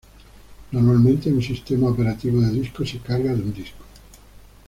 [0.71, 3.83] Normalmente, un sistema operativo de disco se carga de un disco.